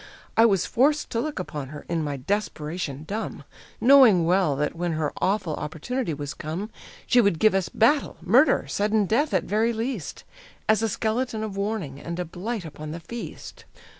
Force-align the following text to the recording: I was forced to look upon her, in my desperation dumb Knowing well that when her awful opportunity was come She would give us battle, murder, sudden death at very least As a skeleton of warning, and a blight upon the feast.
I 0.35 0.47
was 0.47 0.65
forced 0.65 1.11
to 1.11 1.19
look 1.19 1.37
upon 1.37 1.67
her, 1.69 1.85
in 1.87 2.03
my 2.03 2.17
desperation 2.17 3.03
dumb 3.03 3.43
Knowing 3.79 4.25
well 4.25 4.55
that 4.55 4.73
when 4.75 4.93
her 4.93 5.13
awful 5.21 5.53
opportunity 5.53 6.11
was 6.11 6.33
come 6.33 6.71
She 7.05 7.21
would 7.21 7.37
give 7.37 7.53
us 7.53 7.69
battle, 7.69 8.17
murder, 8.19 8.65
sudden 8.67 9.05
death 9.05 9.31
at 9.31 9.43
very 9.43 9.71
least 9.73 10.23
As 10.67 10.81
a 10.81 10.89
skeleton 10.89 11.43
of 11.43 11.55
warning, 11.55 11.99
and 12.01 12.17
a 12.19 12.25
blight 12.25 12.65
upon 12.65 12.89
the 12.89 12.99
feast. 12.99 13.65